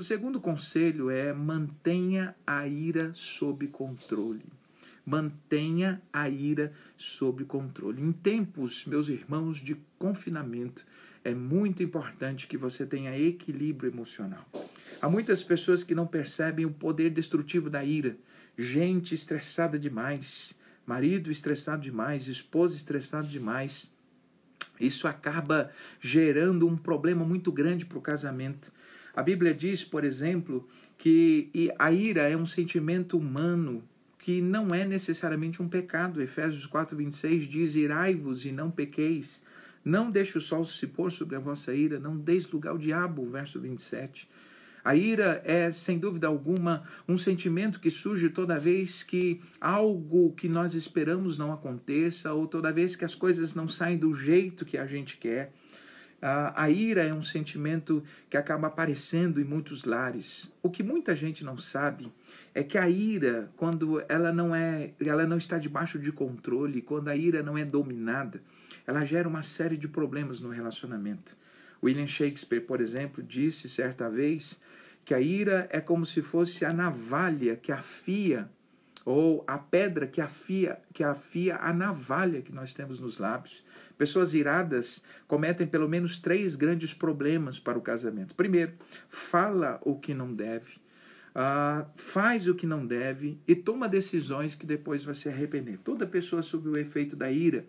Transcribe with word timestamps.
O 0.00 0.02
segundo 0.02 0.40
conselho 0.40 1.10
é 1.10 1.30
mantenha 1.30 2.34
a 2.46 2.66
ira 2.66 3.12
sob 3.12 3.66
controle. 3.66 4.46
Mantenha 5.04 6.00
a 6.10 6.26
ira 6.26 6.72
sob 6.96 7.44
controle. 7.44 8.00
Em 8.00 8.10
tempos, 8.10 8.86
meus 8.86 9.10
irmãos, 9.10 9.58
de 9.58 9.76
confinamento, 9.98 10.86
é 11.22 11.34
muito 11.34 11.82
importante 11.82 12.46
que 12.46 12.56
você 12.56 12.86
tenha 12.86 13.14
equilíbrio 13.18 13.92
emocional. 13.92 14.46
Há 15.02 15.10
muitas 15.10 15.44
pessoas 15.44 15.84
que 15.84 15.94
não 15.94 16.06
percebem 16.06 16.64
o 16.64 16.72
poder 16.72 17.10
destrutivo 17.10 17.68
da 17.68 17.84
ira. 17.84 18.16
Gente 18.56 19.14
estressada 19.14 19.78
demais, 19.78 20.58
marido 20.86 21.30
estressado 21.30 21.82
demais, 21.82 22.26
esposa 22.26 22.74
estressada 22.74 23.28
demais. 23.28 23.92
Isso 24.80 25.06
acaba 25.06 25.70
gerando 26.00 26.66
um 26.66 26.74
problema 26.74 27.22
muito 27.22 27.52
grande 27.52 27.84
para 27.84 27.98
o 27.98 28.00
casamento. 28.00 28.72
A 29.14 29.22
Bíblia 29.22 29.52
diz, 29.52 29.84
por 29.84 30.04
exemplo, 30.04 30.68
que 30.96 31.72
a 31.78 31.92
ira 31.92 32.28
é 32.28 32.36
um 32.36 32.46
sentimento 32.46 33.18
humano 33.18 33.82
que 34.18 34.40
não 34.40 34.68
é 34.68 34.86
necessariamente 34.86 35.62
um 35.62 35.68
pecado. 35.68 36.22
Efésios 36.22 36.66
4:26 36.66 37.48
diz: 37.48 37.74
"Irai-vos 37.74 38.44
e 38.44 38.52
não 38.52 38.70
pequeis. 38.70 39.42
Não 39.84 40.10
deixe 40.10 40.36
o 40.36 40.40
sol 40.40 40.64
se 40.64 40.86
pôr 40.86 41.10
sobre 41.10 41.36
a 41.36 41.40
vossa 41.40 41.74
ira, 41.74 41.98
não 41.98 42.16
deis 42.16 42.48
lugar 42.50 42.70
ao 42.70 42.78
diabo", 42.78 43.28
verso 43.28 43.58
27. 43.58 44.28
A 44.84 44.96
ira 44.96 45.42
é, 45.44 45.70
sem 45.70 45.98
dúvida 45.98 46.26
alguma, 46.26 46.84
um 47.06 47.18
sentimento 47.18 47.80
que 47.80 47.90
surge 47.90 48.30
toda 48.30 48.58
vez 48.58 49.02
que 49.02 49.40
algo 49.60 50.32
que 50.32 50.48
nós 50.48 50.74
esperamos 50.74 51.36
não 51.36 51.52
aconteça 51.52 52.32
ou 52.32 52.46
toda 52.46 52.72
vez 52.72 52.96
que 52.96 53.04
as 53.04 53.14
coisas 53.14 53.54
não 53.54 53.68
saem 53.68 53.98
do 53.98 54.14
jeito 54.14 54.64
que 54.64 54.78
a 54.78 54.86
gente 54.86 55.18
quer. 55.18 55.52
A, 56.22 56.68
ira 56.68 57.02
é 57.02 57.14
um 57.14 57.22
sentimento 57.22 58.04
que 58.28 58.36
acaba 58.36 58.66
aparecendo 58.66 59.40
em 59.40 59.44
muitos 59.44 59.84
lares. 59.84 60.54
O 60.62 60.68
que 60.68 60.82
muita 60.82 61.16
gente 61.16 61.42
não 61.42 61.56
sabe 61.56 62.12
é 62.54 62.62
que 62.62 62.76
a 62.76 62.90
ira, 62.90 63.50
quando 63.56 64.02
ela 64.06 64.30
não 64.30 64.54
é, 64.54 64.92
ela 65.00 65.26
não 65.26 65.38
está 65.38 65.56
debaixo 65.56 65.98
de 65.98 66.12
controle, 66.12 66.82
quando 66.82 67.08
a 67.08 67.16
ira 67.16 67.42
não 67.42 67.56
é 67.56 67.64
dominada, 67.64 68.42
ela 68.86 69.04
gera 69.04 69.26
uma 69.26 69.42
série 69.42 69.78
de 69.78 69.88
problemas 69.88 70.40
no 70.40 70.50
relacionamento. 70.50 71.34
William 71.82 72.06
Shakespeare, 72.06 72.60
por 72.60 72.82
exemplo, 72.82 73.22
disse 73.22 73.66
certa 73.66 74.10
vez 74.10 74.60
que 75.04 75.14
a 75.14 75.20
ira 75.20 75.66
é 75.70 75.80
como 75.80 76.04
se 76.04 76.20
fosse 76.20 76.66
a 76.66 76.72
navalha 76.72 77.56
que 77.56 77.72
afia 77.72 78.46
ou 79.10 79.42
a 79.44 79.58
pedra 79.58 80.06
que 80.06 80.20
afia, 80.20 80.78
que 80.94 81.02
afia 81.02 81.56
a 81.56 81.72
navalha 81.72 82.42
que 82.42 82.52
nós 82.52 82.72
temos 82.72 83.00
nos 83.00 83.18
lábios. 83.18 83.64
Pessoas 83.98 84.34
iradas 84.34 85.04
cometem 85.26 85.66
pelo 85.66 85.88
menos 85.88 86.20
três 86.20 86.54
grandes 86.54 86.94
problemas 86.94 87.58
para 87.58 87.76
o 87.76 87.82
casamento. 87.82 88.36
Primeiro, 88.36 88.72
fala 89.08 89.80
o 89.82 89.98
que 89.98 90.14
não 90.14 90.32
deve, 90.32 90.76
uh, 91.34 91.84
faz 91.96 92.46
o 92.46 92.54
que 92.54 92.68
não 92.68 92.86
deve 92.86 93.36
e 93.48 93.56
toma 93.56 93.88
decisões 93.88 94.54
que 94.54 94.64
depois 94.64 95.02
vai 95.02 95.16
se 95.16 95.28
arrepender. 95.28 95.78
Toda 95.78 96.06
pessoa 96.06 96.40
sob 96.40 96.68
o 96.68 96.78
efeito 96.78 97.16
da 97.16 97.32
ira 97.32 97.66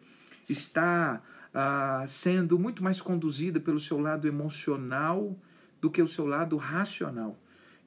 está 0.47 1.23
uh, 1.55 2.07
sendo 2.07 2.59
muito 2.59 2.83
mais 2.83 3.01
conduzida 3.01 3.59
pelo 3.59 3.79
seu 3.79 3.99
lado 3.99 4.27
emocional 4.27 5.35
do 5.81 5.89
que 5.89 6.03
o 6.03 6.07
seu 6.07 6.27
lado 6.27 6.55
racional. 6.55 7.35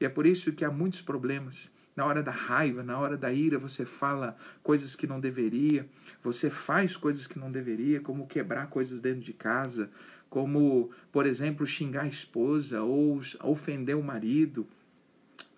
E 0.00 0.05
é 0.05 0.08
por 0.08 0.27
isso 0.27 0.52
que 0.52 0.64
há 0.64 0.70
muitos 0.72 1.00
problemas 1.00 1.72
na 1.97 2.05
hora 2.05 2.23
da 2.23 2.31
raiva, 2.31 2.83
na 2.83 2.98
hora 2.98 3.17
da 3.17 3.33
ira, 3.33 3.59
você 3.59 3.84
fala 3.84 4.37
coisas 4.62 4.97
que 4.97 5.06
não 5.06 5.20
deveria, 5.20 5.87
você 6.23 6.50
faz 6.50 6.97
coisas 6.97 7.27
que 7.27 7.39
não 7.39 7.50
deveria, 7.50 8.00
como 8.00 8.27
quebrar 8.27 8.69
coisas 8.69 9.00
dentro 9.00 9.20
de 9.20 9.33
casa, 9.33 9.91
como, 10.28 10.91
por 11.12 11.27
exemplo, 11.27 11.67
xingar 11.67 12.03
a 12.03 12.09
esposa 12.09 12.83
ou 12.83 13.20
ofender 13.42 13.97
o 13.97 14.03
marido. 14.03 14.67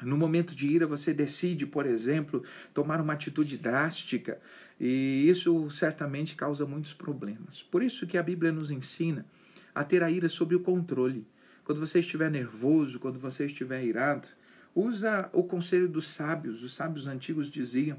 No 0.02 0.16
momento 0.16 0.54
de 0.54 0.66
ira, 0.66 0.86
você 0.86 1.14
decide, 1.14 1.64
por 1.64 1.86
exemplo, 1.86 2.44
tomar 2.74 3.00
uma 3.00 3.14
atitude 3.14 3.56
drástica, 3.56 4.38
e 4.78 5.26
isso 5.28 5.70
certamente 5.70 6.34
causa 6.34 6.66
muitos 6.66 6.92
problemas. 6.92 7.62
Por 7.62 7.82
isso 7.82 8.06
que 8.06 8.18
a 8.18 8.22
Bíblia 8.22 8.52
nos 8.52 8.70
ensina 8.70 9.24
a 9.74 9.82
ter 9.82 10.02
a 10.02 10.10
ira 10.10 10.28
sob 10.28 10.54
o 10.54 10.60
controle. 10.60 11.26
Quando 11.64 11.80
você 11.80 12.00
estiver 12.00 12.30
nervoso, 12.30 13.00
quando 13.00 13.18
você 13.18 13.46
estiver 13.46 13.82
irado, 13.82 14.28
usa 14.76 15.30
o 15.32 15.42
conselho 15.42 15.88
dos 15.88 16.06
sábios. 16.06 16.62
Os 16.62 16.74
sábios 16.74 17.06
antigos 17.08 17.50
diziam 17.50 17.96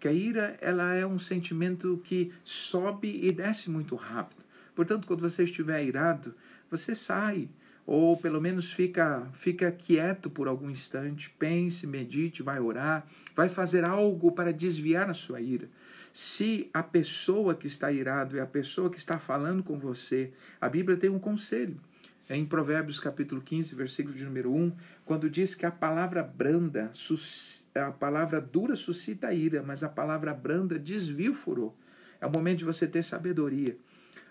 que 0.00 0.08
a 0.08 0.12
ira 0.12 0.58
ela 0.60 0.92
é 0.92 1.06
um 1.06 1.18
sentimento 1.18 2.02
que 2.04 2.32
sobe 2.44 3.24
e 3.24 3.30
desce 3.30 3.70
muito 3.70 3.94
rápido. 3.94 4.44
Portanto, 4.74 5.06
quando 5.06 5.20
você 5.20 5.44
estiver 5.44 5.82
irado, 5.84 6.34
você 6.68 6.94
sai 6.94 7.48
ou 7.86 8.16
pelo 8.16 8.40
menos 8.40 8.72
fica 8.72 9.30
fica 9.32 9.70
quieto 9.70 10.28
por 10.28 10.48
algum 10.48 10.68
instante, 10.68 11.30
pense, 11.38 11.86
medite, 11.86 12.42
vai 12.42 12.58
orar, 12.58 13.06
vai 13.34 13.48
fazer 13.48 13.88
algo 13.88 14.32
para 14.32 14.52
desviar 14.52 15.08
a 15.08 15.14
sua 15.14 15.40
ira. 15.40 15.68
Se 16.12 16.68
a 16.74 16.82
pessoa 16.82 17.54
que 17.54 17.68
está 17.68 17.92
irado 17.92 18.36
é 18.36 18.40
a 18.40 18.46
pessoa 18.46 18.90
que 18.90 18.98
está 18.98 19.18
falando 19.18 19.62
com 19.62 19.78
você, 19.78 20.32
a 20.60 20.68
Bíblia 20.68 20.96
tem 20.96 21.08
um 21.08 21.18
conselho 21.18 21.80
em 22.28 22.44
Provérbios 22.44 22.98
capítulo 22.98 23.40
15, 23.40 23.74
versículo 23.74 24.14
de 24.14 24.24
número 24.24 24.52
1, 24.52 24.72
quando 25.04 25.30
diz 25.30 25.54
que 25.54 25.64
a 25.64 25.70
palavra 25.70 26.22
branda, 26.22 26.90
a 27.74 27.92
palavra 27.92 28.40
dura 28.40 28.74
suscita 28.74 29.32
ira, 29.32 29.62
mas 29.62 29.82
a 29.82 29.88
palavra 29.88 30.34
branda 30.34 30.78
desvia 30.78 31.30
o 31.30 31.34
furor. 31.34 31.72
É 32.20 32.26
o 32.26 32.30
momento 32.30 32.58
de 32.58 32.64
você 32.64 32.86
ter 32.86 33.04
sabedoria. 33.04 33.76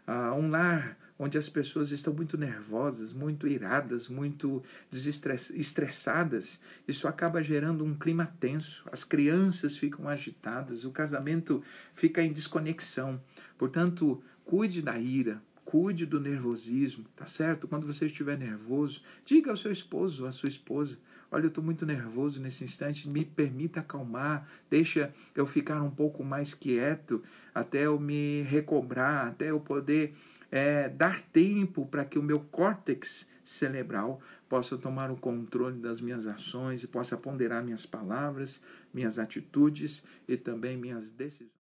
Uh, 0.08 0.36
um 0.36 0.50
lar 0.50 0.98
onde 1.18 1.38
as 1.38 1.48
pessoas 1.48 1.92
estão 1.92 2.14
muito 2.14 2.38
nervosas, 2.38 3.14
muito 3.14 3.48
iradas, 3.48 4.10
muito 4.10 4.62
estressadas, 4.92 6.60
isso 6.88 7.08
acaba 7.08 7.42
gerando 7.42 7.86
um 7.86 7.96
clima 7.96 8.36
tenso. 8.40 8.84
As 8.92 9.04
crianças 9.04 9.78
ficam 9.78 10.10
agitadas, 10.10 10.84
o 10.84 10.92
casamento 10.92 11.64
fica 11.94 12.22
em 12.22 12.34
desconexão. 12.34 13.22
Portanto, 13.58 14.22
cuide 14.44 14.82
da 14.82 15.00
ira, 15.00 15.42
cuide 15.66 16.06
do 16.06 16.20
nervosismo, 16.20 17.04
tá 17.16 17.26
certo? 17.26 17.68
Quando 17.68 17.88
você 17.88 18.06
estiver 18.06 18.38
nervoso, 18.38 19.02
diga 19.26 19.50
ao 19.50 19.58
seu 19.58 19.72
esposo, 19.72 20.28
à 20.28 20.32
sua 20.32 20.48
esposa, 20.48 20.98
olha, 21.32 21.46
eu 21.46 21.50
estou 21.50 21.64
muito 21.64 21.86
nervoso 21.86 22.40
nesse 22.40 22.64
instante, 22.64 23.10
me 23.10 23.26
permita 23.26 23.80
acalmar, 23.80 24.48
deixa 24.70 25.14
eu 25.36 25.46
ficar 25.46 25.82
um 25.82 25.90
pouco 25.90 26.24
mais 26.24 26.54
quieto, 26.54 27.24
até 27.54 27.88
eu 27.88 28.00
me 28.00 28.44
recobrar, 28.44 29.28
até 29.28 29.50
eu 29.50 29.60
poder 29.60 30.14
é, 30.52 30.88
dar 30.88 31.20
tempo 31.22 31.86
para 31.88 32.06
que 32.06 32.20
o 32.20 32.24
meu 32.24 32.40
córtex 32.40 33.28
cerebral 33.44 34.22
possa 34.48 34.78
tomar 34.78 35.12
o 35.12 35.18
controle 35.18 35.80
das 35.80 36.00
minhas 36.00 36.28
ações 36.28 36.84
e 36.84 36.88
possa 36.88 37.18
ponderar 37.18 37.64
minhas 37.64 37.86
palavras, 37.86 38.64
minhas 38.94 39.18
atitudes 39.18 40.06
e 40.28 40.38
também 40.38 40.78
minhas 40.78 41.12
decisões. 41.12 41.52